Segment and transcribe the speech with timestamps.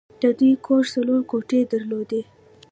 [0.21, 2.21] د دوی کور څلور کوټې درلودې